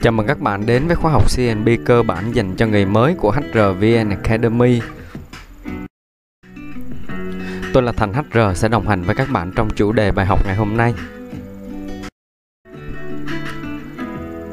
Chào 0.00 0.12
mừng 0.12 0.26
các 0.26 0.40
bạn 0.40 0.66
đến 0.66 0.86
với 0.86 0.96
khóa 0.96 1.12
học 1.12 1.22
CNB 1.36 1.68
cơ 1.84 2.02
bản 2.02 2.32
dành 2.34 2.56
cho 2.56 2.66
người 2.66 2.86
mới 2.86 3.14
của 3.14 3.30
HRVN 3.30 4.10
Academy. 4.10 4.80
Tôi 7.72 7.82
là 7.82 7.92
Thành 7.92 8.12
HR 8.12 8.38
sẽ 8.54 8.68
đồng 8.68 8.88
hành 8.88 9.02
với 9.02 9.14
các 9.14 9.28
bạn 9.32 9.52
trong 9.56 9.70
chủ 9.70 9.92
đề 9.92 10.12
bài 10.12 10.26
học 10.26 10.46
ngày 10.46 10.56
hôm 10.56 10.76
nay. 10.76 10.94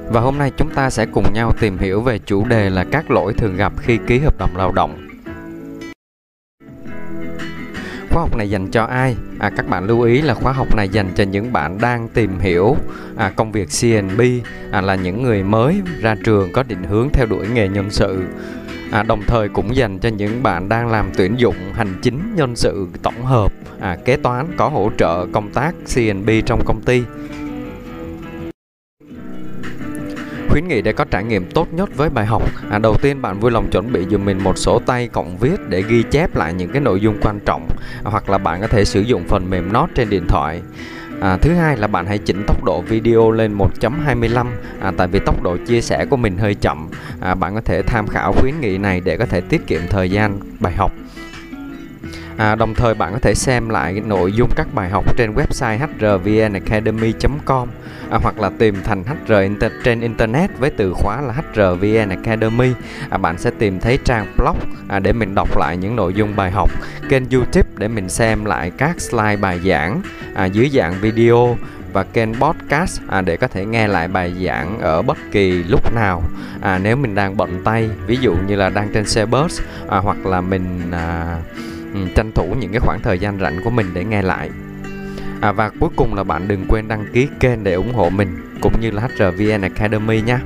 Và 0.09 0.21
hôm 0.21 0.37
nay 0.37 0.51
chúng 0.57 0.69
ta 0.75 0.89
sẽ 0.89 1.05
cùng 1.05 1.33
nhau 1.33 1.53
tìm 1.59 1.77
hiểu 1.77 2.01
về 2.01 2.19
chủ 2.19 2.45
đề 2.45 2.69
là 2.69 2.85
các 2.91 3.11
lỗi 3.11 3.33
thường 3.33 3.55
gặp 3.55 3.73
khi 3.77 3.99
ký 4.07 4.19
hợp 4.19 4.37
đồng 4.37 4.57
lao 4.57 4.71
động. 4.71 5.10
Khóa 8.11 8.21
học 8.21 8.35
này 8.35 8.49
dành 8.49 8.71
cho 8.71 8.83
ai? 8.83 9.15
À, 9.39 9.49
các 9.49 9.69
bạn 9.69 9.85
lưu 9.85 10.01
ý 10.01 10.21
là 10.21 10.33
khóa 10.33 10.51
học 10.51 10.75
này 10.75 10.89
dành 10.89 11.11
cho 11.15 11.23
những 11.23 11.53
bạn 11.53 11.77
đang 11.81 12.07
tìm 12.07 12.39
hiểu 12.39 12.75
à, 13.17 13.29
công 13.35 13.51
việc 13.51 13.69
CNB 13.81 14.21
à, 14.71 14.81
là 14.81 14.95
những 14.95 15.23
người 15.23 15.43
mới 15.43 15.81
ra 16.01 16.15
trường 16.25 16.51
có 16.51 16.63
định 16.63 16.83
hướng 16.83 17.09
theo 17.13 17.25
đuổi 17.25 17.47
nghề 17.53 17.67
nhân 17.67 17.89
sự. 17.89 18.23
À, 18.91 19.03
đồng 19.03 19.21
thời 19.27 19.49
cũng 19.49 19.75
dành 19.75 19.99
cho 19.99 20.09
những 20.09 20.43
bạn 20.43 20.69
đang 20.69 20.87
làm 20.91 21.09
tuyển 21.17 21.35
dụng 21.37 21.55
hành 21.73 21.99
chính 22.01 22.35
nhân 22.35 22.55
sự 22.55 22.87
tổng 23.03 23.25
hợp 23.25 23.51
à, 23.79 23.97
kế 24.05 24.17
toán 24.17 24.47
có 24.57 24.69
hỗ 24.69 24.91
trợ 24.97 25.25
công 25.33 25.49
tác 25.49 25.75
CNB 25.95 26.29
trong 26.45 26.61
công 26.65 26.81
ty 26.81 27.03
khuyến 30.51 30.67
nghị 30.67 30.81
để 30.81 30.93
có 30.93 31.05
trải 31.11 31.23
nghiệm 31.23 31.45
tốt 31.45 31.67
nhất 31.73 31.89
với 31.95 32.09
bài 32.09 32.25
học. 32.25 32.43
À, 32.69 32.77
đầu 32.77 32.97
tiên 33.01 33.21
bạn 33.21 33.39
vui 33.39 33.51
lòng 33.51 33.69
chuẩn 33.71 33.93
bị 33.93 34.05
dùm 34.11 34.25
mình 34.25 34.43
một 34.43 34.57
sổ 34.57 34.79
tay 34.85 35.07
cộng 35.07 35.37
viết 35.37 35.69
để 35.69 35.83
ghi 35.87 36.03
chép 36.03 36.35
lại 36.35 36.53
những 36.53 36.69
cái 36.69 36.81
nội 36.81 37.01
dung 37.01 37.17
quan 37.21 37.39
trọng 37.39 37.69
à, 38.03 38.11
hoặc 38.11 38.29
là 38.29 38.37
bạn 38.37 38.61
có 38.61 38.67
thể 38.67 38.85
sử 38.85 39.01
dụng 39.01 39.23
phần 39.27 39.49
mềm 39.49 39.73
note 39.73 39.91
trên 39.95 40.09
điện 40.09 40.27
thoại. 40.27 40.61
À, 41.21 41.37
thứ 41.37 41.53
hai 41.53 41.77
là 41.77 41.87
bạn 41.87 42.05
hãy 42.05 42.17
chỉnh 42.17 42.43
tốc 42.47 42.63
độ 42.63 42.81
video 42.81 43.31
lên 43.31 43.57
1.25 43.57 44.47
à, 44.81 44.91
tại 44.97 45.07
vì 45.07 45.19
tốc 45.25 45.43
độ 45.43 45.57
chia 45.67 45.81
sẻ 45.81 46.05
của 46.05 46.17
mình 46.17 46.37
hơi 46.37 46.55
chậm. 46.55 46.89
À, 47.19 47.35
bạn 47.35 47.55
có 47.55 47.61
thể 47.61 47.81
tham 47.81 48.07
khảo 48.07 48.33
khuyến 48.33 48.53
nghị 48.61 48.77
này 48.77 49.01
để 49.05 49.17
có 49.17 49.25
thể 49.25 49.41
tiết 49.41 49.67
kiệm 49.67 49.81
thời 49.89 50.11
gian 50.11 50.39
bài 50.59 50.73
học. 50.73 50.91
À, 52.37 52.55
đồng 52.55 52.73
thời 52.73 52.93
bạn 52.93 53.13
có 53.13 53.19
thể 53.19 53.35
xem 53.35 53.69
lại 53.69 54.01
nội 54.05 54.33
dung 54.33 54.49
các 54.55 54.67
bài 54.73 54.89
học 54.89 55.17
trên 55.17 55.33
website 55.33 55.77
hrvnacademy.com 55.99 57.69
à, 58.11 58.19
hoặc 58.21 58.39
là 58.39 58.49
tìm 58.57 58.75
thành 58.83 59.03
HR 59.03 59.33
inter 59.33 59.71
trên 59.83 60.01
internet 60.01 60.59
với 60.59 60.69
từ 60.69 60.93
khóa 60.93 61.21
là 61.21 61.33
HRVN 61.33 62.09
Academy. 62.09 62.71
À, 63.09 63.17
bạn 63.17 63.37
sẽ 63.37 63.51
tìm 63.59 63.79
thấy 63.79 63.99
trang 64.05 64.25
blog 64.37 64.57
à, 64.89 64.99
để 64.99 65.13
mình 65.13 65.35
đọc 65.35 65.57
lại 65.57 65.77
những 65.77 65.95
nội 65.95 66.13
dung 66.13 66.35
bài 66.35 66.51
học, 66.51 66.69
kênh 67.09 67.29
YouTube 67.29 67.69
để 67.77 67.87
mình 67.87 68.09
xem 68.09 68.45
lại 68.45 68.71
các 68.77 69.01
slide 69.01 69.35
bài 69.35 69.59
giảng 69.65 70.01
à, 70.33 70.45
dưới 70.45 70.69
dạng 70.69 70.93
video 71.01 71.57
và 71.93 72.03
kênh 72.03 72.33
podcast 72.33 73.01
à, 73.07 73.21
để 73.21 73.37
có 73.37 73.47
thể 73.47 73.65
nghe 73.65 73.87
lại 73.87 74.07
bài 74.07 74.33
giảng 74.45 74.79
ở 74.79 75.01
bất 75.01 75.17
kỳ 75.31 75.63
lúc 75.63 75.93
nào 75.93 76.23
à, 76.61 76.79
nếu 76.83 76.95
mình 76.95 77.15
đang 77.15 77.37
bận 77.37 77.61
tay 77.63 77.89
ví 78.07 78.17
dụ 78.21 78.35
như 78.47 78.55
là 78.55 78.69
đang 78.69 78.89
trên 78.93 79.05
xe 79.05 79.25
bus 79.25 79.61
à, 79.89 79.97
hoặc 79.97 80.25
là 80.25 80.41
mình 80.41 80.91
à, 80.91 81.37
Ừ, 81.93 81.99
tranh 82.15 82.31
thủ 82.35 82.55
những 82.59 82.71
cái 82.71 82.79
khoảng 82.79 82.99
thời 83.03 83.19
gian 83.19 83.39
rảnh 83.39 83.59
của 83.63 83.69
mình 83.69 83.85
để 83.93 84.03
nghe 84.03 84.21
lại. 84.21 84.49
À, 85.41 85.51
và 85.51 85.69
cuối 85.79 85.89
cùng 85.95 86.13
là 86.13 86.23
bạn 86.23 86.47
đừng 86.47 86.65
quên 86.67 86.87
đăng 86.87 87.05
ký 87.13 87.27
kênh 87.39 87.63
để 87.63 87.73
ủng 87.73 87.93
hộ 87.93 88.09
mình 88.09 88.57
cũng 88.61 88.73
như 88.81 88.91
là 88.91 89.01
HRVN 89.01 89.61
Academy 89.61 90.21
nha 90.21 90.39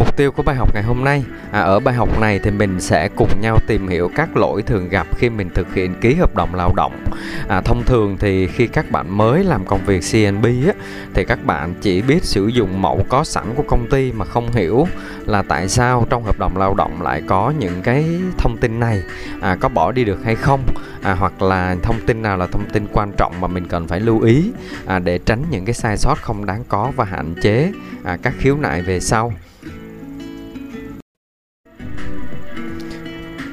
Mục 0.00 0.16
tiêu 0.16 0.32
của 0.32 0.42
bài 0.42 0.56
học 0.56 0.74
ngày 0.74 0.82
hôm 0.82 1.04
nay. 1.04 1.24
À, 1.50 1.60
Ở 1.60 1.80
bài 1.80 1.94
học 1.94 2.20
này 2.20 2.38
thì 2.38 2.50
mình 2.50 2.80
sẽ 2.80 3.08
cùng 3.16 3.40
nhau 3.40 3.58
tìm 3.66 3.88
hiểu 3.88 4.10
các 4.14 4.36
lỗi 4.36 4.62
thường 4.62 4.88
gặp 4.88 5.06
khi 5.16 5.30
mình 5.30 5.50
thực 5.54 5.74
hiện 5.74 5.94
ký 6.00 6.14
hợp 6.14 6.34
đồng 6.34 6.54
lao 6.54 6.72
động. 6.76 7.04
À, 7.48 7.60
Thông 7.60 7.82
thường 7.84 8.16
thì 8.20 8.46
khi 8.46 8.66
các 8.66 8.90
bạn 8.90 9.16
mới 9.16 9.44
làm 9.44 9.66
công 9.66 9.80
việc 9.86 10.00
CNB 10.12 10.44
á, 10.44 10.72
thì 11.14 11.24
các 11.24 11.44
bạn 11.44 11.74
chỉ 11.80 12.02
biết 12.02 12.24
sử 12.24 12.46
dụng 12.46 12.82
mẫu 12.82 13.04
có 13.08 13.24
sẵn 13.24 13.44
của 13.56 13.62
công 13.62 13.86
ty 13.90 14.12
mà 14.12 14.24
không 14.24 14.52
hiểu 14.52 14.86
là 15.26 15.42
tại 15.42 15.68
sao 15.68 16.06
trong 16.10 16.24
hợp 16.24 16.38
đồng 16.38 16.56
lao 16.56 16.74
động 16.74 17.02
lại 17.02 17.22
có 17.26 17.52
những 17.58 17.82
cái 17.82 18.04
thông 18.38 18.56
tin 18.60 18.80
này. 18.80 19.02
À, 19.40 19.56
có 19.60 19.68
bỏ 19.68 19.92
đi 19.92 20.04
được 20.04 20.24
hay 20.24 20.34
không? 20.34 20.60
À, 21.02 21.14
hoặc 21.14 21.42
là 21.42 21.76
thông 21.82 22.00
tin 22.06 22.22
nào 22.22 22.36
là 22.36 22.46
thông 22.46 22.64
tin 22.72 22.86
quan 22.92 23.12
trọng 23.18 23.32
mà 23.40 23.48
mình 23.48 23.66
cần 23.68 23.88
phải 23.88 24.00
lưu 24.00 24.20
ý 24.20 24.52
à, 24.86 24.98
để 24.98 25.18
tránh 25.18 25.44
những 25.50 25.64
cái 25.64 25.74
sai 25.74 25.96
sót 25.96 26.18
không 26.22 26.46
đáng 26.46 26.64
có 26.68 26.92
và 26.96 27.04
hạn 27.04 27.34
chế 27.42 27.72
à, 28.04 28.18
các 28.22 28.34
khiếu 28.38 28.56
nại 28.56 28.82
về 28.82 29.00
sau. 29.00 29.32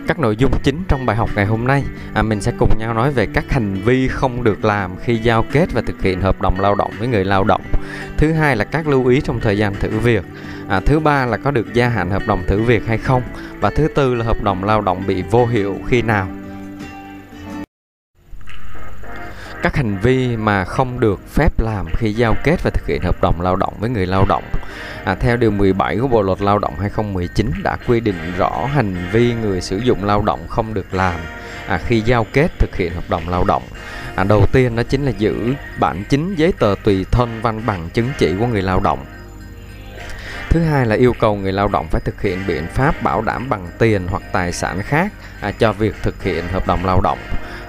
Các 0.08 0.20
nội 0.20 0.36
dung 0.36 0.52
chính 0.64 0.84
trong 0.88 1.06
bài 1.06 1.16
học 1.16 1.30
ngày 1.36 1.46
hôm 1.46 1.68
nay. 1.68 1.84
À, 2.14 2.22
mình 2.22 2.42
sẽ 2.42 2.52
cùng 2.60 2.70
nhau 2.80 2.94
nói 2.94 3.12
về 3.12 3.28
các 3.34 3.52
hành 3.52 3.74
vi 3.74 4.08
không 4.08 4.44
được 4.44 4.66
làm 4.66 4.92
khi 5.04 5.16
giao 5.16 5.46
kết 5.52 5.74
và 5.74 5.82
thực 5.82 6.02
hiện 6.02 6.22
hợp 6.22 6.42
đồng 6.42 6.60
lao 6.60 6.76
động 6.76 6.92
với 7.00 7.08
người 7.08 7.26
lao 7.26 7.44
động. 7.44 7.62
Thứ 8.18 8.32
hai 8.32 8.56
là 8.56 8.66
các 8.66 8.88
lưu 8.88 9.08
ý 9.08 9.22
trong 9.22 9.40
thời 9.40 9.58
gian 9.58 9.76
thử 9.76 9.90
việc. 9.90 10.26
À, 10.68 10.80
thứ 10.80 11.00
ba 11.00 11.26
là 11.26 11.38
có 11.38 11.52
được 11.52 11.74
gia 11.74 11.90
hạn 11.90 12.10
hợp 12.10 12.28
đồng 12.28 12.44
thử 12.48 12.62
việc 12.62 12.88
hay 12.88 12.98
không. 12.98 13.22
Và 13.60 13.70
thứ 13.70 13.88
tư 13.96 14.16
là 14.16 14.26
hợp 14.26 14.44
đồng 14.44 14.64
lao 14.64 14.82
động 14.82 15.04
bị 15.08 15.22
vô 15.22 15.46
hiệu 15.46 15.76
khi 15.88 16.02
nào. 16.02 16.28
Các 19.64 19.76
hành 19.76 19.98
vi 19.98 20.38
mà 20.38 20.66
không 20.66 21.00
được 21.00 21.20
phép 21.30 21.60
làm 21.60 21.86
khi 21.98 22.14
giao 22.14 22.36
kết 22.44 22.64
và 22.64 22.70
thực 22.70 22.88
hiện 22.88 23.02
hợp 23.02 23.22
đồng 23.22 23.42
lao 23.42 23.56
động 23.56 23.74
với 23.80 23.90
người 23.90 24.06
lao 24.06 24.26
động. 24.30 24.44
À, 25.04 25.16
theo 25.16 25.38
điều 25.38 25.52
17 25.52 25.98
của 25.98 26.08
Bộ 26.08 26.22
luật 26.22 26.42
Lao 26.42 26.60
động 26.60 26.74
2019 26.80 27.52
đã 27.64 27.78
quy 27.88 28.00
định 28.00 28.34
rõ 28.38 28.66
hành 28.66 29.10
vi 29.12 29.34
người 29.34 29.62
sử 29.62 29.78
dụng 29.78 30.04
lao 30.04 30.22
động 30.22 30.48
không 30.48 30.74
được 30.74 30.94
làm 30.94 31.20
à, 31.68 31.80
khi 31.86 32.02
giao 32.02 32.26
kết 32.34 32.52
thực 32.60 32.76
hiện 32.76 32.94
hợp 32.94 33.10
đồng 33.10 33.30
lao 33.30 33.44
động. 33.44 33.64
À, 34.16 34.24
đầu 34.24 34.46
tiên 34.52 34.76
đó 34.76 34.84
chính 34.84 35.06
là 35.06 35.12
giữ 35.12 35.54
bản 35.80 36.04
chính 36.10 36.36
giấy 36.36 36.54
tờ 36.60 36.76
tùy 36.84 37.06
thân 37.12 37.42
văn 37.42 37.62
bằng 37.66 37.90
chứng 37.90 38.10
chỉ 38.18 38.34
của 38.40 38.48
người 38.48 38.62
lao 38.62 38.80
động. 38.80 39.06
Thứ 40.50 40.60
hai 40.60 40.86
là 40.86 40.96
yêu 40.96 41.14
cầu 41.20 41.36
người 41.36 41.52
lao 41.52 41.68
động 41.68 41.88
phải 41.92 42.02
thực 42.02 42.22
hiện 42.22 42.40
biện 42.48 42.68
pháp 42.68 43.04
bảo 43.04 43.22
đảm 43.22 43.50
bằng 43.50 43.68
tiền 43.80 44.08
hoặc 44.08 44.22
tài 44.32 44.52
sản 44.52 44.82
khác 44.84 45.14
à, 45.42 45.52
cho 45.52 45.74
việc 45.74 45.96
thực 46.04 46.24
hiện 46.24 46.48
hợp 46.48 46.68
đồng 46.68 46.86
lao 46.86 47.02
động 47.02 47.20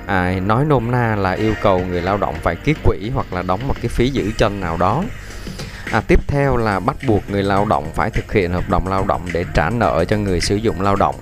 à, 0.09 0.41
nói 0.41 0.65
nôm 0.65 0.91
na 0.91 1.17
là 1.17 1.33
yêu 1.33 1.55
cầu 1.63 1.79
người 1.79 2.03
lao 2.03 2.17
động 2.17 2.35
phải 2.43 2.57
ký 2.57 2.75
quỹ 2.85 3.11
hoặc 3.15 3.33
là 3.33 3.43
đóng 3.43 3.69
một 3.69 3.75
cái 3.83 3.89
phí 3.89 4.11
giữ 4.11 4.31
chân 4.39 4.61
nào 4.61 4.77
đó. 4.77 5.05
À, 5.93 6.01
tiếp 6.01 6.21
theo 6.27 6.57
là 6.57 6.81
bắt 6.81 6.97
buộc 7.07 7.31
người 7.31 7.43
lao 7.43 7.65
động 7.65 7.91
phải 7.95 8.11
thực 8.11 8.33
hiện 8.33 8.53
hợp 8.53 8.69
đồng 8.69 8.89
lao 8.89 9.05
động 9.05 9.23
để 9.33 9.45
trả 9.55 9.71
nợ 9.71 10.05
cho 10.09 10.17
người 10.17 10.41
sử 10.41 10.57
dụng 10.57 10.81
lao 10.81 10.97
động. 10.97 11.15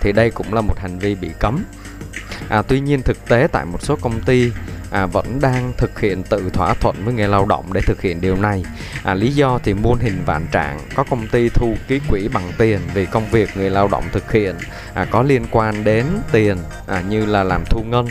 Thì 0.00 0.12
đây 0.12 0.30
cũng 0.30 0.54
là 0.54 0.60
một 0.60 0.78
hành 0.78 0.98
vi 0.98 1.14
bị 1.14 1.30
cấm. 1.38 1.64
À, 2.48 2.62
tuy 2.62 2.80
nhiên 2.80 3.02
thực 3.02 3.28
tế 3.28 3.48
tại 3.52 3.64
một 3.64 3.82
số 3.82 3.96
công 3.96 4.20
ty 4.20 4.52
à, 4.92 5.06
vẫn 5.06 5.40
đang 5.40 5.72
thực 5.76 6.00
hiện 6.00 6.22
tự 6.22 6.50
thỏa 6.52 6.74
thuận 6.74 6.96
với 7.04 7.14
người 7.14 7.28
lao 7.28 7.46
động 7.46 7.72
để 7.72 7.80
thực 7.80 8.02
hiện 8.02 8.20
điều 8.20 8.36
này. 8.36 8.64
À, 9.04 9.14
lý 9.14 9.32
do 9.32 9.58
thì 9.64 9.74
muôn 9.74 9.98
hình 9.98 10.22
vạn 10.26 10.46
trạng. 10.52 10.80
Có 10.94 11.04
công 11.10 11.26
ty 11.26 11.48
thu 11.48 11.74
ký 11.88 12.00
quỹ 12.08 12.28
bằng 12.28 12.52
tiền 12.58 12.80
vì 12.94 13.06
công 13.06 13.26
việc 13.30 13.56
người 13.56 13.70
lao 13.70 13.88
động 13.88 14.04
thực 14.12 14.32
hiện. 14.32 14.54
À, 14.94 15.06
có 15.10 15.22
liên 15.22 15.46
quan 15.50 15.84
đến 15.84 16.06
tiền 16.32 16.56
à, 16.86 17.02
như 17.08 17.26
là 17.26 17.42
làm 17.42 17.64
thu 17.64 17.82
ngân 17.82 18.06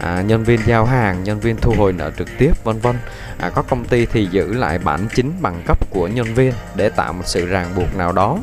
à, 0.00 0.22
nhân 0.22 0.44
viên 0.44 0.60
giao 0.66 0.84
hàng 0.84 1.24
nhân 1.24 1.40
viên 1.40 1.56
thu 1.56 1.74
hồi 1.78 1.92
nợ 1.92 2.10
trực 2.18 2.28
tiếp 2.38 2.64
vân 2.64 2.78
vân. 2.78 2.96
À, 3.38 3.50
có 3.50 3.62
công 3.62 3.84
ty 3.84 4.06
thì 4.06 4.28
giữ 4.30 4.52
lại 4.52 4.78
bản 4.78 5.08
chính 5.14 5.32
bằng 5.40 5.62
cấp 5.66 5.90
của 5.90 6.08
nhân 6.08 6.34
viên 6.34 6.52
để 6.74 6.88
tạo 6.88 7.12
một 7.12 7.24
sự 7.26 7.46
ràng 7.46 7.74
buộc 7.76 7.96
nào 7.96 8.12
đó. 8.12 8.38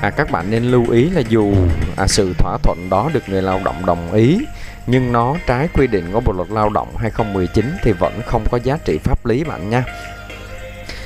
À, 0.00 0.10
các 0.10 0.30
bạn 0.30 0.50
nên 0.50 0.64
lưu 0.64 0.90
ý 0.90 1.10
là 1.10 1.22
dù 1.28 1.54
à, 1.96 2.06
sự 2.06 2.34
thỏa 2.38 2.58
thuận 2.62 2.90
đó 2.90 3.10
được 3.12 3.28
người 3.28 3.42
lao 3.42 3.60
động 3.64 3.86
đồng 3.86 4.12
ý 4.12 4.38
nhưng 4.86 5.12
nó 5.12 5.36
trái 5.46 5.68
quy 5.74 5.86
định 5.86 6.04
của 6.12 6.20
Bộ 6.20 6.32
luật 6.32 6.50
Lao 6.50 6.68
động 6.68 6.96
2019 6.96 7.72
thì 7.82 7.92
vẫn 7.92 8.20
không 8.26 8.44
có 8.50 8.58
giá 8.62 8.78
trị 8.84 8.98
pháp 9.04 9.26
lý 9.26 9.44
bạn 9.44 9.70
nha. 9.70 9.84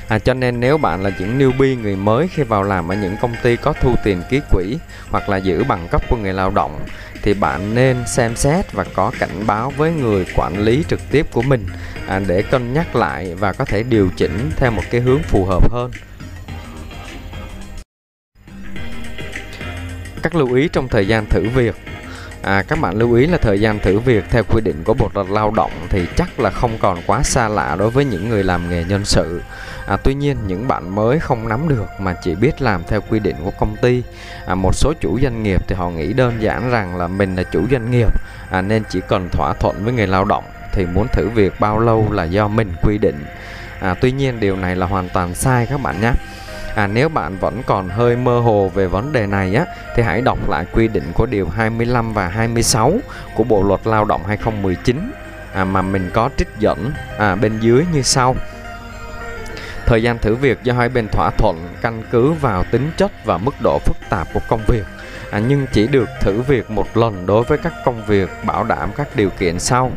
À, 0.08 0.18
cho 0.18 0.34
nên 0.34 0.60
nếu 0.60 0.78
bạn 0.78 1.02
là 1.02 1.10
những 1.18 1.38
newbie 1.38 1.80
người 1.80 1.96
mới 1.96 2.28
khi 2.28 2.42
vào 2.42 2.62
làm 2.62 2.88
ở 2.88 2.94
những 2.94 3.16
công 3.20 3.34
ty 3.42 3.56
có 3.56 3.72
thu 3.72 3.94
tiền 4.04 4.22
ký 4.30 4.40
quỹ 4.50 4.78
hoặc 5.10 5.28
là 5.28 5.36
giữ 5.36 5.64
bằng 5.64 5.88
cấp 5.90 6.02
của 6.08 6.16
người 6.16 6.32
lao 6.32 6.50
động 6.50 6.80
thì 7.22 7.34
bạn 7.34 7.74
nên 7.74 7.96
xem 8.06 8.36
xét 8.36 8.72
và 8.72 8.84
có 8.94 9.12
cảnh 9.18 9.46
báo 9.46 9.72
với 9.76 9.92
người 9.92 10.26
quản 10.36 10.58
lý 10.58 10.84
trực 10.88 11.00
tiếp 11.10 11.26
của 11.32 11.42
mình 11.42 11.66
à, 12.08 12.20
để 12.26 12.42
cân 12.42 12.72
nhắc 12.72 12.96
lại 12.96 13.34
và 13.34 13.52
có 13.52 13.64
thể 13.64 13.82
điều 13.82 14.10
chỉnh 14.16 14.50
theo 14.56 14.70
một 14.70 14.82
cái 14.90 15.00
hướng 15.00 15.22
phù 15.22 15.44
hợp 15.44 15.72
hơn. 15.72 15.90
Các 20.22 20.34
lưu 20.34 20.54
ý 20.54 20.68
trong 20.68 20.88
thời 20.88 21.08
gian 21.08 21.26
thử 21.26 21.48
việc 21.48 21.74
À, 22.46 22.62
các 22.62 22.80
bạn 22.80 22.98
lưu 22.98 23.14
ý 23.14 23.26
là 23.26 23.38
thời 23.38 23.60
gian 23.60 23.78
thử 23.78 23.98
việc 23.98 24.24
theo 24.30 24.42
quy 24.44 24.60
định 24.60 24.84
của 24.84 24.94
Bộ 24.94 25.10
luật 25.14 25.26
Lao 25.30 25.50
động 25.50 25.70
thì 25.88 26.06
chắc 26.16 26.40
là 26.40 26.50
không 26.50 26.78
còn 26.78 26.98
quá 27.06 27.22
xa 27.22 27.48
lạ 27.48 27.76
đối 27.78 27.90
với 27.90 28.04
những 28.04 28.28
người 28.28 28.44
làm 28.44 28.70
nghề 28.70 28.84
nhân 28.84 29.04
sự. 29.04 29.42
À, 29.86 29.96
tuy 29.96 30.14
nhiên 30.14 30.36
những 30.46 30.68
bạn 30.68 30.94
mới 30.94 31.18
không 31.18 31.48
nắm 31.48 31.68
được 31.68 31.86
mà 32.00 32.14
chỉ 32.22 32.34
biết 32.34 32.62
làm 32.62 32.82
theo 32.88 33.00
quy 33.00 33.18
định 33.18 33.36
của 33.44 33.50
công 33.50 33.76
ty. 33.76 34.02
À, 34.46 34.54
một 34.54 34.74
số 34.74 34.92
chủ 35.00 35.18
doanh 35.22 35.42
nghiệp 35.42 35.68
thì 35.68 35.74
họ 35.74 35.90
nghĩ 35.90 36.12
đơn 36.12 36.42
giản 36.42 36.70
rằng 36.70 36.96
là 36.96 37.06
mình 37.06 37.36
là 37.36 37.42
chủ 37.42 37.66
doanh 37.70 37.90
nghiệp 37.90 38.12
à, 38.50 38.62
nên 38.62 38.82
chỉ 38.90 39.00
cần 39.08 39.28
thỏa 39.28 39.54
thuận 39.54 39.84
với 39.84 39.92
người 39.92 40.06
lao 40.06 40.24
động 40.24 40.44
thì 40.72 40.86
muốn 40.86 41.08
thử 41.08 41.28
việc 41.28 41.60
bao 41.60 41.78
lâu 41.78 42.12
là 42.12 42.24
do 42.24 42.48
mình 42.48 42.72
quy 42.82 42.98
định. 42.98 43.24
À, 43.80 43.94
tuy 44.00 44.12
nhiên 44.12 44.40
điều 44.40 44.56
này 44.56 44.76
là 44.76 44.86
hoàn 44.86 45.08
toàn 45.08 45.34
sai 45.34 45.66
các 45.70 45.82
bạn 45.82 46.00
nhé 46.00 46.12
à, 46.76 46.86
nếu 46.86 47.08
bạn 47.08 47.36
vẫn 47.38 47.62
còn 47.66 47.88
hơi 47.88 48.16
mơ 48.16 48.38
hồ 48.38 48.70
về 48.74 48.86
vấn 48.86 49.12
đề 49.12 49.26
này 49.26 49.54
á 49.54 49.64
thì 49.94 50.02
hãy 50.02 50.20
đọc 50.20 50.48
lại 50.48 50.66
quy 50.72 50.88
định 50.88 51.12
của 51.14 51.26
điều 51.26 51.48
25 51.48 52.12
và 52.12 52.28
26 52.28 52.92
của 53.34 53.44
Bộ 53.44 53.62
luật 53.62 53.80
Lao 53.86 54.04
động 54.04 54.24
2019 54.26 55.10
à, 55.52 55.64
mà 55.64 55.82
mình 55.82 56.10
có 56.14 56.30
trích 56.36 56.48
dẫn 56.58 56.92
à, 57.18 57.34
bên 57.34 57.58
dưới 57.60 57.84
như 57.92 58.02
sau. 58.02 58.36
Thời 59.86 60.02
gian 60.02 60.18
thử 60.18 60.34
việc 60.34 60.62
do 60.62 60.72
hai 60.74 60.88
bên 60.88 61.08
thỏa 61.08 61.30
thuận 61.30 61.68
căn 61.82 62.02
cứ 62.10 62.32
vào 62.32 62.64
tính 62.64 62.90
chất 62.96 63.24
và 63.24 63.38
mức 63.38 63.54
độ 63.62 63.78
phức 63.78 63.96
tạp 64.10 64.28
của 64.34 64.40
công 64.48 64.60
việc. 64.66 64.84
À, 65.30 65.38
nhưng 65.48 65.66
chỉ 65.72 65.86
được 65.86 66.08
thử 66.20 66.40
việc 66.40 66.70
một 66.70 66.96
lần 66.96 67.26
đối 67.26 67.44
với 67.44 67.58
các 67.58 67.72
công 67.84 68.06
việc 68.06 68.30
bảo 68.44 68.64
đảm 68.64 68.90
các 68.96 69.08
điều 69.16 69.30
kiện 69.30 69.58
sau. 69.58 69.92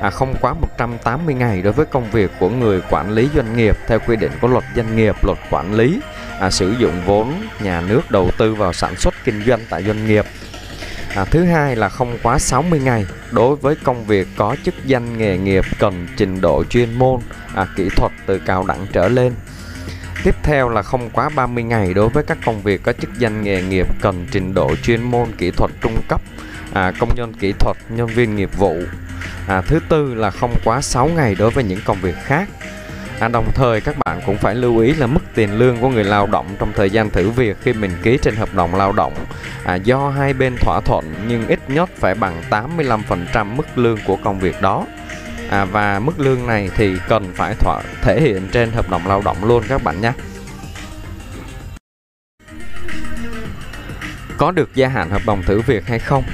À, 0.00 0.10
không 0.10 0.34
quá 0.40 0.54
180 0.54 1.34
ngày 1.34 1.62
đối 1.62 1.72
với 1.72 1.86
công 1.86 2.10
việc 2.10 2.30
của 2.38 2.48
người 2.48 2.82
quản 2.90 3.10
lý 3.10 3.28
doanh 3.34 3.56
nghiệp 3.56 3.76
theo 3.86 3.98
quy 4.06 4.16
định 4.16 4.32
của 4.40 4.48
luật 4.48 4.64
doanh 4.76 4.96
nghiệp, 4.96 5.14
luật 5.22 5.38
quản 5.50 5.74
lý 5.74 6.00
à, 6.40 6.50
sử 6.50 6.74
dụng 6.78 7.02
vốn 7.06 7.34
nhà 7.60 7.80
nước 7.80 8.10
đầu 8.10 8.30
tư 8.38 8.54
vào 8.54 8.72
sản 8.72 8.96
xuất 8.96 9.14
kinh 9.24 9.42
doanh 9.46 9.60
tại 9.70 9.82
doanh 9.82 10.06
nghiệp. 10.06 10.24
À, 11.14 11.24
thứ 11.24 11.44
hai 11.44 11.76
là 11.76 11.88
không 11.88 12.18
quá 12.22 12.38
60 12.38 12.80
ngày 12.80 13.06
đối 13.30 13.56
với 13.56 13.74
công 13.84 14.04
việc 14.04 14.28
có 14.36 14.56
chức 14.64 14.74
danh 14.84 15.18
nghề 15.18 15.38
nghiệp 15.38 15.64
cần 15.78 16.06
trình 16.16 16.40
độ 16.40 16.64
chuyên 16.64 16.94
môn, 16.94 17.20
à, 17.54 17.66
kỹ 17.76 17.88
thuật 17.96 18.12
từ 18.26 18.38
cao 18.38 18.64
đẳng 18.68 18.86
trở 18.92 19.08
lên. 19.08 19.32
Tiếp 20.24 20.34
theo 20.42 20.68
là 20.68 20.82
không 20.82 21.10
quá 21.10 21.28
30 21.28 21.64
ngày 21.64 21.94
đối 21.94 22.08
với 22.08 22.24
các 22.24 22.38
công 22.44 22.62
việc 22.62 22.82
có 22.82 22.92
chức 22.92 23.18
danh 23.18 23.42
nghề 23.42 23.62
nghiệp 23.62 23.86
cần 24.00 24.26
trình 24.30 24.54
độ 24.54 24.74
chuyên 24.82 25.02
môn 25.02 25.28
kỹ 25.38 25.50
thuật 25.50 25.70
trung 25.80 26.02
cấp, 26.08 26.20
à, 26.72 26.92
công 26.98 27.14
nhân 27.16 27.32
kỹ 27.40 27.52
thuật, 27.58 27.76
nhân 27.88 28.06
viên 28.06 28.36
nghiệp 28.36 28.50
vụ. 28.56 28.76
À, 29.48 29.62
thứ 29.66 29.80
tư 29.88 30.14
là 30.14 30.30
không 30.30 30.54
quá 30.64 30.80
6 30.80 31.08
ngày 31.08 31.34
đối 31.34 31.50
với 31.50 31.64
những 31.64 31.80
công 31.84 32.00
việc 32.00 32.14
khác. 32.24 32.48
À, 33.20 33.28
đồng 33.28 33.52
thời 33.54 33.80
các 33.80 33.96
bạn 34.04 34.20
cũng 34.26 34.36
phải 34.36 34.54
lưu 34.54 34.78
ý 34.78 34.94
là 34.94 35.06
mức 35.06 35.20
tiền 35.34 35.58
lương 35.58 35.76
của 35.80 35.88
người 35.88 36.04
lao 36.04 36.26
động 36.26 36.46
trong 36.58 36.72
thời 36.72 36.90
gian 36.90 37.10
thử 37.10 37.30
việc 37.30 37.56
khi 37.62 37.72
mình 37.72 37.90
ký 38.02 38.18
trên 38.22 38.36
hợp 38.36 38.54
đồng 38.54 38.74
lao 38.74 38.92
động 38.92 39.12
à, 39.64 39.74
do 39.74 40.08
hai 40.08 40.32
bên 40.32 40.56
thỏa 40.56 40.80
thuận 40.80 41.14
nhưng 41.28 41.46
ít 41.46 41.60
nhất 41.68 41.90
phải 41.96 42.14
bằng 42.14 42.42
85% 42.50 43.44
mức 43.56 43.78
lương 43.78 43.98
của 44.06 44.16
công 44.16 44.40
việc 44.40 44.62
đó. 44.62 44.86
À, 45.50 45.64
và 45.64 45.98
mức 45.98 46.20
lương 46.20 46.46
này 46.46 46.70
thì 46.76 46.96
cần 47.08 47.32
phải 47.34 47.54
thỏa 47.54 47.82
thể 48.02 48.20
hiện 48.20 48.48
trên 48.52 48.70
hợp 48.70 48.90
đồng 48.90 49.06
lao 49.06 49.22
động 49.24 49.44
luôn 49.44 49.62
các 49.68 49.84
bạn 49.84 50.00
nhé. 50.00 50.12
Có 54.36 54.50
được 54.50 54.74
gia 54.74 54.88
hạn 54.88 55.10
hợp 55.10 55.22
đồng 55.26 55.42
thử 55.42 55.60
việc 55.60 55.86
hay 55.86 55.98
không? 55.98 56.24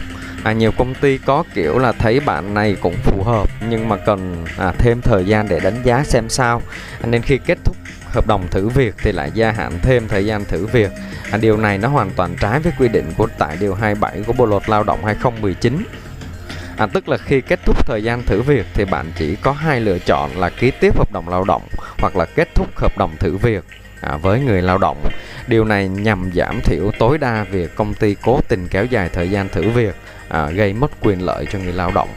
À, 0.46 0.52
nhiều 0.52 0.72
công 0.72 0.94
ty 0.94 1.18
có 1.18 1.44
kiểu 1.54 1.78
là 1.78 1.92
thấy 1.92 2.20
bạn 2.20 2.54
này 2.54 2.76
cũng 2.80 2.94
phù 3.04 3.22
hợp 3.22 3.48
nhưng 3.68 3.88
mà 3.88 3.96
cần 3.96 4.44
à, 4.58 4.72
thêm 4.78 5.00
thời 5.00 5.24
gian 5.24 5.48
để 5.48 5.60
đánh 5.60 5.82
giá 5.84 6.04
xem 6.04 6.28
sao. 6.28 6.62
À, 7.00 7.06
nên 7.06 7.22
khi 7.22 7.38
kết 7.38 7.58
thúc 7.64 7.76
hợp 8.04 8.26
đồng 8.26 8.46
thử 8.50 8.68
việc 8.68 8.94
thì 9.02 9.12
lại 9.12 9.30
gia 9.34 9.52
hạn 9.52 9.78
thêm 9.82 10.08
thời 10.08 10.26
gian 10.26 10.44
thử 10.44 10.66
việc. 10.66 10.90
À, 11.30 11.38
điều 11.38 11.56
này 11.56 11.78
nó 11.78 11.88
hoàn 11.88 12.10
toàn 12.10 12.36
trái 12.40 12.60
với 12.60 12.72
quy 12.78 12.88
định 12.88 13.12
của 13.16 13.28
tại 13.38 13.56
điều 13.60 13.74
27 13.74 14.22
của 14.26 14.32
Bộ 14.32 14.46
luật 14.46 14.68
Lao 14.68 14.82
động 14.82 15.04
2019 15.04 15.84
À, 16.76 16.86
tức 16.86 17.08
là 17.08 17.16
khi 17.16 17.40
kết 17.40 17.60
thúc 17.64 17.86
thời 17.86 18.02
gian 18.02 18.22
thử 18.22 18.42
việc 18.42 18.66
thì 18.74 18.84
bạn 18.84 19.06
chỉ 19.18 19.36
có 19.36 19.52
hai 19.52 19.80
lựa 19.80 19.98
chọn 19.98 20.30
là 20.36 20.50
ký 20.50 20.70
tiếp 20.80 20.98
hợp 20.98 21.12
đồng 21.12 21.28
lao 21.28 21.44
động 21.44 21.62
hoặc 21.98 22.16
là 22.16 22.24
kết 22.24 22.48
thúc 22.54 22.68
hợp 22.76 22.98
đồng 22.98 23.16
thử 23.16 23.36
việc 23.36 23.64
à, 24.00 24.16
với 24.16 24.40
người 24.40 24.62
lao 24.62 24.78
động. 24.78 25.08
Điều 25.46 25.64
này 25.64 25.88
nhằm 25.88 26.30
giảm 26.34 26.60
thiểu 26.64 26.90
tối 26.98 27.18
đa 27.18 27.44
việc 27.50 27.74
công 27.74 27.94
ty 27.94 28.16
cố 28.22 28.40
tình 28.48 28.68
kéo 28.68 28.84
dài 28.84 29.08
thời 29.12 29.30
gian 29.30 29.48
thử 29.48 29.70
việc 29.70 29.94
à, 30.28 30.50
gây 30.50 30.72
mất 30.72 30.90
quyền 31.00 31.22
lợi 31.22 31.46
cho 31.52 31.58
người 31.58 31.72
lao 31.72 31.90
động. 31.94 32.08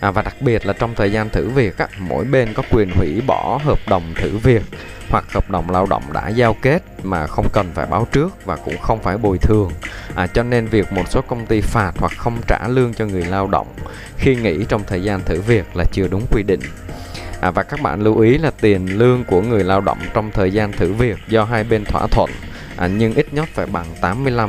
À, 0.00 0.10
và 0.10 0.22
đặc 0.22 0.34
biệt 0.40 0.66
là 0.66 0.72
trong 0.72 0.94
thời 0.94 1.12
gian 1.12 1.30
thử 1.30 1.48
việc 1.48 1.78
á, 1.78 1.88
mỗi 1.98 2.24
bên 2.24 2.54
có 2.54 2.62
quyền 2.70 2.90
hủy 2.90 3.22
bỏ 3.26 3.60
hợp 3.64 3.78
đồng 3.88 4.14
thử 4.14 4.38
việc 4.38 4.62
hoặc 5.10 5.24
hợp 5.32 5.50
đồng 5.50 5.70
lao 5.70 5.86
động 5.86 6.02
đã 6.12 6.28
giao 6.28 6.54
kết 6.54 6.82
mà 7.02 7.26
không 7.26 7.48
cần 7.52 7.70
phải 7.74 7.86
báo 7.86 8.06
trước 8.12 8.44
và 8.44 8.56
cũng 8.56 8.78
không 8.78 9.02
phải 9.02 9.18
bồi 9.18 9.38
thường 9.38 9.72
à, 10.14 10.26
cho 10.26 10.42
nên 10.42 10.66
việc 10.66 10.92
một 10.92 11.04
số 11.10 11.20
công 11.22 11.46
ty 11.46 11.60
phạt 11.60 11.92
hoặc 11.98 12.12
không 12.16 12.38
trả 12.46 12.68
lương 12.68 12.94
cho 12.94 13.06
người 13.06 13.24
lao 13.24 13.46
động 13.46 13.66
khi 14.18 14.36
nghỉ 14.36 14.64
trong 14.68 14.82
thời 14.86 15.02
gian 15.02 15.20
thử 15.24 15.40
việc 15.40 15.76
là 15.76 15.84
chưa 15.92 16.08
đúng 16.08 16.26
quy 16.30 16.42
định 16.42 16.60
à, 17.46 17.50
và 17.50 17.62
các 17.62 17.80
bạn 17.82 18.00
lưu 18.00 18.18
ý 18.18 18.38
là 18.38 18.50
tiền 18.60 18.98
lương 18.98 19.24
của 19.24 19.42
người 19.42 19.64
lao 19.64 19.80
động 19.80 19.98
trong 20.14 20.30
thời 20.30 20.52
gian 20.52 20.72
thử 20.72 20.92
việc 20.92 21.18
do 21.28 21.44
hai 21.44 21.64
bên 21.64 21.84
thỏa 21.84 22.06
thuận 22.10 22.30
à, 22.76 22.86
nhưng 22.86 23.14
ít 23.14 23.34
nhất 23.34 23.48
phải 23.54 23.66
bằng 23.66 23.86
85% 24.00 24.48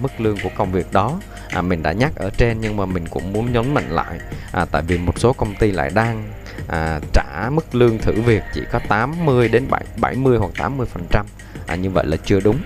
mức 0.00 0.20
lương 0.20 0.36
của 0.42 0.48
công 0.56 0.72
việc 0.72 0.92
đó. 0.92 1.20
À, 1.48 1.62
mình 1.62 1.82
đã 1.82 1.92
nhắc 1.92 2.16
ở 2.16 2.30
trên 2.36 2.60
nhưng 2.60 2.76
mà 2.76 2.86
mình 2.86 3.08
cũng 3.08 3.32
muốn 3.32 3.52
nhấn 3.52 3.74
mạnh 3.74 3.90
lại 3.90 4.20
à, 4.52 4.64
tại 4.64 4.82
vì 4.82 4.98
một 4.98 5.18
số 5.18 5.32
công 5.32 5.54
ty 5.54 5.72
lại 5.72 5.90
đang 5.94 6.32
à, 6.68 7.00
trả 7.12 7.50
mức 7.50 7.74
lương 7.74 7.98
thử 7.98 8.12
việc 8.12 8.42
chỉ 8.54 8.62
có 8.72 8.80
80 8.88 9.48
đến 9.48 9.66
70 10.00 10.38
hoặc 10.38 10.50
80 10.58 10.86
phần 10.92 11.06
trăm. 11.10 11.26
À, 11.66 11.74
như 11.74 11.90
vậy 11.90 12.06
là 12.06 12.16
chưa 12.16 12.40
đúng. 12.40 12.58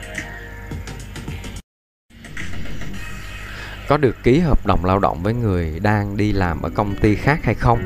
Có 3.88 3.96
được 3.96 4.16
ký 4.22 4.38
hợp 4.38 4.66
đồng 4.66 4.84
lao 4.84 4.98
động 4.98 5.22
với 5.22 5.34
người 5.34 5.80
đang 5.82 6.16
đi 6.16 6.32
làm 6.32 6.62
ở 6.62 6.70
công 6.74 6.94
ty 6.96 7.14
khác 7.14 7.40
hay 7.44 7.54
không? 7.54 7.82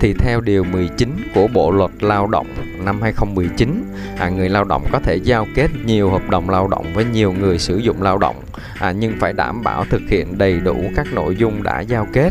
Thì 0.00 0.12
theo 0.12 0.40
điều 0.40 0.64
19 0.64 1.16
của 1.34 1.48
Bộ 1.48 1.70
luật 1.70 1.90
Lao 2.00 2.26
động 2.26 2.46
năm 2.84 3.02
2019, 3.02 3.84
à, 4.18 4.28
người 4.28 4.48
lao 4.48 4.64
động 4.64 4.86
có 4.92 4.98
thể 4.98 5.16
giao 5.16 5.46
kết 5.54 5.68
nhiều 5.84 6.10
hợp 6.10 6.30
đồng 6.30 6.50
lao 6.50 6.68
động 6.68 6.86
với 6.94 7.04
nhiều 7.04 7.32
người 7.32 7.58
sử 7.58 7.76
dụng 7.76 8.02
lao 8.02 8.18
động, 8.18 8.36
à, 8.78 8.92
nhưng 8.92 9.12
phải 9.20 9.32
đảm 9.32 9.62
bảo 9.62 9.84
thực 9.90 10.02
hiện 10.08 10.38
đầy 10.38 10.60
đủ 10.60 10.82
các 10.96 11.06
nội 11.12 11.36
dung 11.36 11.62
đã 11.62 11.80
giao 11.80 12.06
kết. 12.12 12.30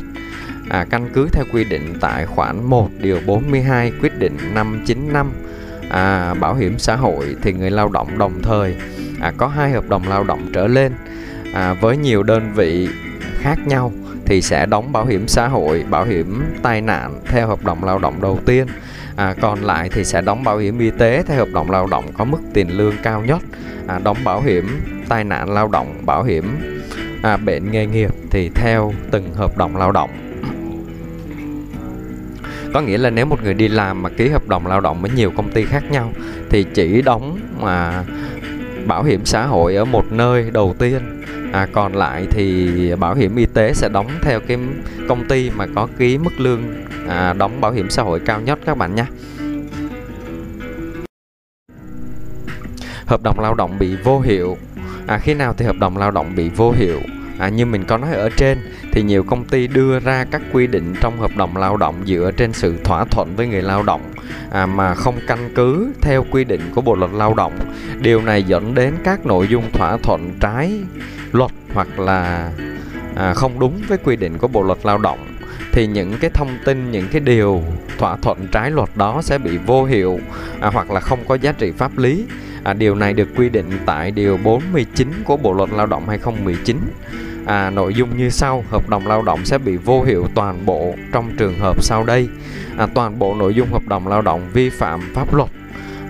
À, 0.70 0.86
căn 0.90 1.10
cứ 1.14 1.28
theo 1.32 1.46
quy 1.54 1.64
định 1.64 1.94
tại 2.02 2.26
khoản 2.26 2.64
1 2.64 2.90
điều 3.00 3.20
42 3.26 3.92
quyết 4.02 4.20
định 4.20 4.38
595 4.54 5.32
à, 5.90 6.34
bảo 6.34 6.56
hiểm 6.56 6.80
xã 6.80 6.96
hội 6.96 7.36
thì 7.42 7.54
người 7.54 7.72
lao 7.72 7.90
động 7.90 8.18
đồng 8.18 8.42
thời 8.44 8.76
à, 9.22 9.34
có 9.38 9.48
hai 9.48 9.72
hợp 9.72 9.90
đồng 9.90 10.08
lao 10.08 10.24
động 10.24 10.50
trở 10.54 10.68
lên 10.68 10.92
à, 11.54 11.74
với 11.74 11.98
nhiều 11.98 12.24
đơn 12.24 12.52
vị 12.56 12.90
khác 13.40 13.68
nhau 13.68 13.92
thì 14.28 14.42
sẽ 14.42 14.66
đóng 14.66 14.92
bảo 14.92 15.06
hiểm 15.06 15.28
xã 15.28 15.48
hội, 15.48 15.86
bảo 15.90 16.06
hiểm 16.06 16.44
tai 16.64 16.82
nạn 16.82 17.20
theo 17.26 17.48
hợp 17.48 17.66
đồng 17.66 17.84
lao 17.84 18.00
động 18.00 18.22
đầu 18.22 18.40
tiên. 18.46 18.68
À, 19.16 19.34
còn 19.42 19.64
lại 19.64 19.90
thì 19.94 20.04
sẽ 20.04 20.22
đóng 20.22 20.44
bảo 20.44 20.58
hiểm 20.58 20.80
y 20.80 20.92
tế 20.92 21.24
theo 21.28 21.38
hợp 21.38 21.48
đồng 21.54 21.72
lao 21.72 21.88
động 21.88 22.06
có 22.18 22.26
mức 22.26 22.38
tiền 22.54 22.78
lương 22.78 22.94
cao 23.04 23.22
nhất. 23.22 23.42
À, 23.88 24.00
đóng 24.04 24.18
bảo 24.24 24.42
hiểm 24.42 24.68
tai 25.10 25.24
nạn 25.24 25.52
lao 25.52 25.68
động, 25.68 26.06
bảo 26.06 26.24
hiểm 26.24 26.58
à, 27.22 27.38
bệnh 27.38 27.72
nghề 27.72 27.86
nghiệp 27.86 28.12
thì 28.32 28.50
theo 28.56 28.94
từng 29.12 29.34
hợp 29.34 29.58
đồng 29.58 29.78
lao 29.78 29.92
động. 29.92 30.10
Có 32.74 32.82
nghĩa 32.82 32.98
là 32.98 33.10
nếu 33.10 33.26
một 33.26 33.44
người 33.44 33.54
đi 33.54 33.68
làm 33.68 34.04
mà 34.04 34.10
ký 34.10 34.30
hợp 34.30 34.48
đồng 34.48 34.68
lao 34.68 34.82
động 34.82 35.02
với 35.02 35.12
nhiều 35.12 35.32
công 35.38 35.52
ty 35.52 35.66
khác 35.66 35.84
nhau 35.92 36.12
thì 36.50 36.66
chỉ 36.74 37.02
đóng 37.02 37.40
mà 37.60 38.04
bảo 38.86 39.04
hiểm 39.04 39.26
xã 39.26 39.46
hội 39.46 39.76
ở 39.76 39.86
một 39.86 40.12
nơi 40.12 40.52
đầu 40.52 40.76
tiên 40.80 41.24
à, 41.52 41.68
còn 41.72 41.96
lại 41.96 42.28
thì 42.32 42.96
bảo 42.96 43.16
hiểm 43.16 43.36
y 43.36 43.46
tế 43.46 43.74
sẽ 43.74 43.90
đóng 43.90 44.08
theo 44.22 44.40
cái 44.40 44.58
công 45.08 45.28
ty 45.28 45.50
mà 45.50 45.68
có 45.76 45.88
ký 45.98 46.18
mức 46.18 46.40
lương 46.40 46.62
à, 47.08 47.34
đóng 47.34 47.62
bảo 47.62 47.72
hiểm 47.72 47.90
xã 47.90 48.04
hội 48.04 48.20
cao 48.20 48.42
nhất 48.42 48.60
các 48.66 48.78
bạn 48.78 48.96
nhé. 48.96 49.06
Hợp 53.06 53.24
đồng 53.24 53.40
lao 53.40 53.54
động 53.54 53.80
bị 53.80 53.96
vô 54.04 54.20
hiệu. 54.20 54.58
À, 55.08 55.18
khi 55.18 55.34
nào 55.34 55.54
thì 55.58 55.66
hợp 55.66 55.76
đồng 55.80 55.98
lao 55.98 56.12
động 56.12 56.36
bị 56.36 56.50
vô 56.50 56.72
hiệu? 56.72 57.00
À, 57.40 57.50
như 57.50 57.66
mình 57.66 57.86
có 57.86 57.98
nói 57.98 58.14
ở 58.14 58.30
trên 58.38 58.58
thì 58.92 59.04
nhiều 59.04 59.24
công 59.24 59.46
ty 59.46 59.68
đưa 59.68 60.00
ra 60.00 60.26
các 60.32 60.42
quy 60.52 60.68
định 60.68 60.96
trong 61.02 61.20
hợp 61.20 61.32
đồng 61.38 61.58
lao 61.58 61.78
động 61.78 61.96
dựa 62.06 62.32
trên 62.38 62.54
sự 62.54 62.78
thỏa 62.84 63.06
thuận 63.06 63.36
với 63.36 63.48
người 63.48 63.62
lao 63.62 63.84
động 63.84 64.02
à, 64.52 64.66
mà 64.66 64.94
không 64.94 65.16
căn 65.28 65.50
cứ 65.56 65.94
theo 66.02 66.26
quy 66.32 66.44
định 66.44 66.62
của 66.76 66.82
bộ 66.82 66.96
luật 66.96 67.12
lao 67.14 67.34
động. 67.34 67.54
Điều 68.00 68.22
này 68.22 68.44
dẫn 68.44 68.76
đến 68.76 68.94
các 69.04 69.26
nội 69.26 69.48
dung 69.48 69.72
thỏa 69.72 69.98
thuận 69.98 70.34
trái 70.40 70.80
luật 71.32 71.52
hoặc 71.74 72.00
là 72.00 72.52
à, 73.16 73.34
không 73.34 73.60
đúng 73.60 73.82
với 73.88 73.98
quy 73.98 74.16
định 74.16 74.38
của 74.38 74.48
bộ 74.48 74.62
luật 74.62 74.78
lao 74.84 74.98
động. 74.98 75.20
Thì 75.72 75.88
những 75.88 76.18
cái 76.20 76.30
thông 76.34 76.58
tin 76.66 76.92
những 76.92 77.08
cái 77.12 77.22
điều 77.22 77.64
thỏa 77.98 78.16
thuận 78.16 78.48
trái 78.52 78.72
luật 78.72 78.90
đó 78.96 79.22
sẽ 79.22 79.38
bị 79.38 79.58
vô 79.58 79.86
hiệu 79.86 80.20
à, 80.60 80.70
hoặc 80.74 80.92
là 80.92 81.00
không 81.00 81.20
có 81.28 81.36
giá 81.36 81.52
trị 81.52 81.72
pháp 81.72 81.98
lý. 81.98 82.26
À, 82.64 82.74
điều 82.74 82.96
này 82.96 83.14
được 83.14 83.28
quy 83.36 83.50
định 83.50 83.72
tại 83.86 84.12
điều 84.12 84.38
49 84.38 85.08
của 85.24 85.38
bộ 85.38 85.54
luật 85.54 85.70
lao 85.70 85.86
động 85.86 86.10
2019 86.10 86.78
à, 87.48 87.70
nội 87.70 87.94
dung 87.94 88.18
như 88.18 88.30
sau. 88.30 88.64
Hợp 88.70 88.90
đồng 88.90 89.08
lao 89.08 89.22
động 89.22 89.46
sẽ 89.46 89.58
bị 89.58 89.78
vô 89.78 90.04
hiệu 90.04 90.26
toàn 90.36 90.66
bộ 90.66 90.94
trong 91.12 91.36
trường 91.38 91.60
hợp 91.60 91.84
sau 91.84 92.04
đây. 92.04 92.30
À, 92.78 92.88
toàn 92.94 93.20
bộ 93.20 93.36
nội 93.36 93.56
dung 93.56 93.72
hợp 93.72 93.88
đồng 93.88 94.08
lao 94.08 94.22
động 94.22 94.50
vi 94.54 94.70
phạm 94.70 95.02
pháp 95.14 95.34
luật. 95.34 95.50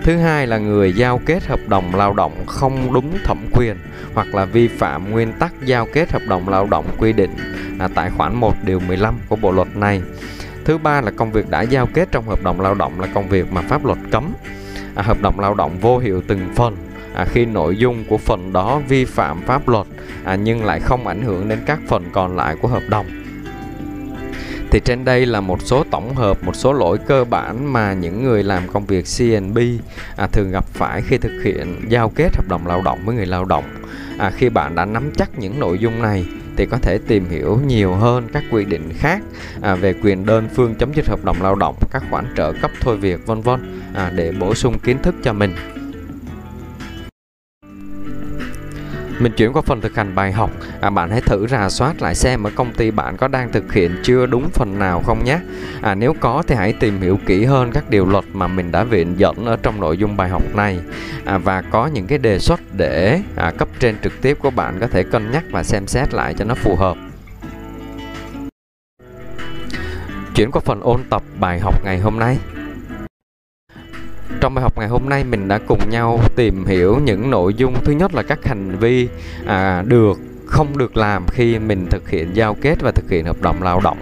Thứ 0.02 0.16
hai 0.16 0.46
là 0.46 0.58
người 0.58 0.92
giao 0.92 1.20
kết 1.26 1.46
hợp 1.46 1.60
đồng 1.66 1.94
lao 1.94 2.14
động 2.14 2.46
không 2.46 2.92
đúng 2.92 3.18
thẩm 3.24 3.38
quyền 3.52 3.76
hoặc 4.14 4.34
là 4.34 4.44
vi 4.44 4.68
phạm 4.68 5.10
nguyên 5.10 5.32
tắc 5.32 5.52
giao 5.64 5.86
kết 5.92 6.12
hợp 6.12 6.22
đồng 6.28 6.48
lao 6.48 6.66
động 6.66 6.84
quy 6.98 7.12
định 7.12 7.30
à, 7.78 7.88
tại 7.94 8.10
khoản 8.16 8.36
1 8.36 8.54
điều 8.64 8.80
15 8.80 9.14
của 9.28 9.36
bộ 9.36 9.52
luật 9.52 9.76
này. 9.76 10.02
Thứ 10.64 10.78
ba 10.78 11.00
là 11.00 11.10
công 11.10 11.32
việc 11.32 11.50
đã 11.50 11.62
giao 11.62 11.86
kết 11.86 12.08
trong 12.12 12.28
hợp 12.28 12.42
đồng 12.42 12.60
lao 12.60 12.74
động 12.74 13.00
là 13.00 13.06
công 13.14 13.28
việc 13.28 13.52
mà 13.52 13.62
pháp 13.62 13.84
luật 13.84 13.98
cấm. 14.10 14.32
À, 14.94 15.02
hợp 15.02 15.20
đồng 15.20 15.40
lao 15.40 15.54
động 15.54 15.78
vô 15.80 15.98
hiệu 15.98 16.22
từng 16.28 16.40
phần 16.54 16.76
à, 17.18 17.24
khi 17.24 17.44
nội 17.44 17.76
dung 17.76 18.04
của 18.08 18.18
phần 18.18 18.52
đó 18.52 18.80
vi 18.88 19.04
phạm 19.04 19.42
pháp 19.42 19.68
luật 19.68 19.86
à, 20.24 20.34
nhưng 20.34 20.64
lại 20.64 20.80
không 20.80 21.06
ảnh 21.06 21.22
hưởng 21.22 21.48
đến 21.48 21.58
các 21.66 21.78
phần 21.88 22.04
còn 22.12 22.36
lại 22.36 22.56
của 22.62 22.68
hợp 22.68 22.82
đồng 22.88 23.06
thì 24.70 24.80
trên 24.84 25.04
đây 25.04 25.26
là 25.26 25.40
một 25.40 25.62
số 25.62 25.84
tổng 25.90 26.14
hợp 26.14 26.44
một 26.44 26.56
số 26.56 26.72
lỗi 26.72 26.98
cơ 27.06 27.24
bản 27.24 27.72
mà 27.72 27.92
những 27.92 28.24
người 28.24 28.42
làm 28.42 28.68
công 28.68 28.86
việc 28.86 29.04
CNB 29.18 29.58
à, 30.16 30.26
thường 30.26 30.50
gặp 30.50 30.64
phải 30.64 31.02
khi 31.02 31.18
thực 31.18 31.42
hiện 31.44 31.80
giao 31.88 32.08
kết 32.08 32.36
hợp 32.36 32.48
đồng 32.48 32.66
lao 32.66 32.82
động 32.82 32.98
với 33.04 33.16
người 33.16 33.26
lao 33.26 33.44
động 33.44 33.64
à, 34.18 34.30
khi 34.30 34.48
bạn 34.48 34.74
đã 34.74 34.84
nắm 34.84 35.10
chắc 35.16 35.38
những 35.38 35.60
nội 35.60 35.78
dung 35.78 36.02
này 36.02 36.26
thì 36.56 36.66
có 36.66 36.78
thể 36.82 36.98
tìm 37.06 37.28
hiểu 37.30 37.60
nhiều 37.66 37.94
hơn 37.94 38.28
các 38.32 38.44
quy 38.50 38.64
định 38.64 38.90
khác 38.98 39.22
à, 39.60 39.74
về 39.74 39.94
quyền 40.02 40.26
đơn 40.26 40.48
phương 40.54 40.74
chấm 40.74 40.92
dứt 40.94 41.08
hợp 41.08 41.24
đồng 41.24 41.42
lao 41.42 41.54
động, 41.54 41.74
các 41.90 42.02
khoản 42.10 42.24
trợ 42.36 42.52
cấp 42.62 42.70
thôi 42.80 42.96
việc 42.96 43.26
vân 43.26 43.40
vân 43.40 43.80
à, 43.94 44.12
để 44.14 44.32
bổ 44.32 44.54
sung 44.54 44.78
kiến 44.78 44.98
thức 45.02 45.14
cho 45.22 45.32
mình. 45.32 45.54
Mình 49.18 49.32
chuyển 49.36 49.52
qua 49.52 49.62
phần 49.62 49.80
thực 49.80 49.96
hành 49.96 50.14
bài 50.14 50.32
học. 50.32 50.50
À, 50.80 50.90
bạn 50.90 51.10
hãy 51.10 51.20
thử 51.20 51.46
rà 51.46 51.68
soát 51.68 52.02
lại 52.02 52.14
xem 52.14 52.42
ở 52.46 52.50
công 52.54 52.72
ty 52.72 52.90
bạn 52.90 53.16
có 53.16 53.28
đang 53.28 53.52
thực 53.52 53.72
hiện 53.72 53.96
chưa 54.02 54.26
đúng 54.26 54.48
phần 54.50 54.78
nào 54.78 55.02
không 55.06 55.24
nhé. 55.24 55.38
À, 55.82 55.94
nếu 55.94 56.14
có 56.20 56.42
thì 56.46 56.54
hãy 56.54 56.72
tìm 56.72 57.00
hiểu 57.00 57.18
kỹ 57.26 57.44
hơn 57.44 57.72
các 57.72 57.90
điều 57.90 58.06
luật 58.06 58.24
mà 58.32 58.46
mình 58.46 58.72
đã 58.72 58.84
viện 58.84 59.14
dẫn 59.18 59.44
ở 59.44 59.56
trong 59.62 59.80
nội 59.80 59.98
dung 59.98 60.16
bài 60.16 60.28
học 60.28 60.42
này 60.54 60.80
à, 61.24 61.38
và 61.38 61.62
có 61.62 61.86
những 61.86 62.06
cái 62.06 62.18
đề 62.18 62.38
xuất 62.38 62.60
để 62.72 63.20
à, 63.36 63.50
cấp 63.58 63.68
trên 63.80 63.96
trực 64.02 64.12
tiếp 64.22 64.38
của 64.40 64.50
bạn 64.50 64.78
có 64.80 64.86
thể 64.86 65.02
cân 65.02 65.30
nhắc 65.30 65.44
và 65.50 65.62
xem 65.62 65.86
xét 65.86 66.14
lại 66.14 66.34
cho 66.38 66.44
nó 66.44 66.54
phù 66.54 66.76
hợp. 66.76 66.96
Chuyển 70.34 70.50
qua 70.50 70.60
phần 70.64 70.80
ôn 70.80 71.00
tập 71.10 71.22
bài 71.40 71.60
học 71.60 71.84
ngày 71.84 71.98
hôm 71.98 72.18
nay. 72.18 72.38
Trong 74.40 74.54
bài 74.54 74.62
học 74.62 74.78
ngày 74.78 74.88
hôm 74.88 75.08
nay 75.08 75.24
mình 75.24 75.48
đã 75.48 75.58
cùng 75.58 75.90
nhau 75.90 76.20
tìm 76.36 76.64
hiểu 76.64 76.98
những 77.04 77.30
nội 77.30 77.54
dung 77.54 77.74
thứ 77.84 77.92
nhất 77.92 78.14
là 78.14 78.22
các 78.22 78.44
hành 78.44 78.78
vi 78.78 79.08
à, 79.46 79.82
được 79.86 80.18
không 80.46 80.78
được 80.78 80.96
làm 80.96 81.26
khi 81.28 81.58
mình 81.58 81.86
thực 81.90 82.08
hiện 82.08 82.36
giao 82.36 82.56
kết 82.60 82.80
và 82.80 82.90
thực 82.90 83.10
hiện 83.10 83.24
hợp 83.24 83.42
đồng 83.42 83.62
lao 83.62 83.80
động. 83.84 83.98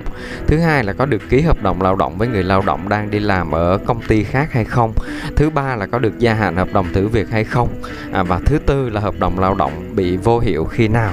Thứ 0.47 0.59
hai 0.59 0.85
là 0.85 0.93
có 0.93 1.07
được 1.07 1.23
ký 1.31 1.41
hợp 1.41 1.63
đồng 1.63 1.83
lao 1.83 1.97
động 1.97 2.19
với 2.19 2.29
người 2.29 2.43
lao 2.43 2.63
động 2.67 2.89
đang 2.89 3.11
đi 3.11 3.19
làm 3.19 3.51
ở 3.51 3.79
công 3.87 4.01
ty 4.09 4.25
khác 4.25 4.53
hay 4.53 4.65
không. 4.65 4.93
Thứ 5.37 5.51
ba 5.51 5.77
là 5.77 5.87
có 5.87 5.99
được 5.99 6.19
gia 6.19 6.35
hạn 6.35 6.57
hợp 6.57 6.69
đồng 6.73 6.93
thử 6.93 7.09
việc 7.09 7.31
hay 7.31 7.45
không. 7.45 7.69
À, 8.13 8.23
và 8.23 8.41
thứ 8.47 8.59
tư 8.67 8.91
là 8.91 9.01
hợp 9.01 9.15
đồng 9.19 9.39
lao 9.39 9.55
động 9.55 9.97
bị 9.97 10.17
vô 10.17 10.39
hiệu 10.39 10.65
khi 10.65 10.89
nào. 10.89 11.13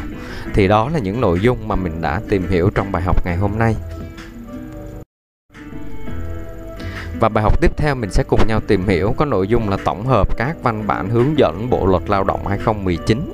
Thì 0.54 0.68
đó 0.68 0.90
là 0.94 1.00
những 1.00 1.22
nội 1.22 1.40
dung 1.40 1.68
mà 1.68 1.76
mình 1.76 2.02
đã 2.02 2.22
tìm 2.30 2.48
hiểu 2.50 2.70
trong 2.76 2.92
bài 2.92 3.02
học 3.02 3.26
ngày 3.26 3.36
hôm 3.38 3.52
nay. 3.60 3.76
Và 7.24 7.30
bài 7.30 7.44
học 7.44 7.62
tiếp 7.62 7.72
theo 7.78 7.96
mình 7.96 8.12
sẽ 8.12 8.24
cùng 8.24 8.48
nhau 8.48 8.60
tìm 8.68 8.88
hiểu 8.88 9.14
có 9.18 9.26
nội 9.26 9.48
dung 9.48 9.70
là 9.70 9.78
tổng 9.86 10.06
hợp 10.06 10.38
các 10.38 10.56
văn 10.64 10.88
bản 10.88 11.10
hướng 11.10 11.38
dẫn 11.38 11.70
Bộ 11.70 11.86
luật 11.86 12.10
Lao 12.10 12.24
động 12.24 12.48
2019. 12.48 13.34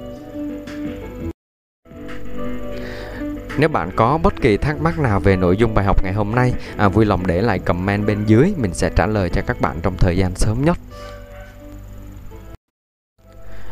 Nếu 3.58 3.69
bạn 3.69 3.91
có 3.96 4.17
bất 4.17 4.41
kỳ 4.41 4.58
thắc 4.58 4.81
mắc 4.81 5.00
nào 5.00 5.19
về 5.19 5.36
nội 5.36 5.58
dung 5.58 5.74
bài 5.74 5.86
học 5.86 6.03
ngày 6.03 6.13
hôm 6.13 6.36
nay, 6.36 6.53
à, 6.77 6.89
vui 6.89 7.05
lòng 7.05 7.27
để 7.27 7.41
lại 7.41 7.60
comment 7.60 8.08
bên 8.08 8.25
dưới, 8.25 8.53
mình 8.58 8.74
sẽ 8.74 8.89
trả 8.96 9.05
lời 9.05 9.29
cho 9.29 9.41
các 9.48 9.62
bạn 9.62 9.75
trong 9.81 9.98
thời 9.98 10.17
gian 10.17 10.36
sớm 10.36 10.65
nhất. 10.65 10.77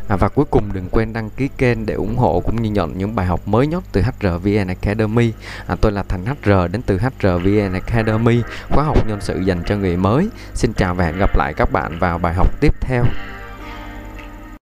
À, 0.08 0.16
và 0.16 0.30
cuối 0.30 0.46
cùng 0.46 0.74
đừng 0.74 0.90
quên 0.92 1.14
đăng 1.14 1.30
ký 1.30 1.50
kênh 1.58 1.86
để 1.86 1.94
ủng 1.94 2.18
hộ 2.18 2.40
cũng 2.40 2.62
như 2.62 2.70
nhận 2.70 2.98
những 2.98 3.16
bài 3.16 3.26
học 3.26 3.48
mới 3.48 3.68
nhất 3.68 3.84
từ 3.92 4.02
HRVN 4.02 4.68
Academy. 4.68 5.34
À, 5.68 5.76
tôi 5.82 5.92
là 5.92 6.04
Thành 6.04 6.26
HR 6.26 6.52
đến 6.72 6.82
từ 6.82 7.00
HRVN 7.00 7.74
Academy, 7.74 8.42
khóa 8.70 8.84
học 8.84 9.08
nhân 9.08 9.22
sự 9.22 9.40
dành 9.40 9.64
cho 9.66 9.76
người 9.76 9.98
mới. 9.98 10.30
Xin 10.54 10.74
chào 10.74 10.96
và 10.96 11.06
hẹn 11.06 11.18
gặp 11.18 11.38
lại 11.38 11.54
các 11.58 11.72
bạn 11.72 12.00
vào 12.00 12.18
bài 12.18 12.34
học 12.34 12.48
tiếp 12.62 12.74
theo. 12.82 13.04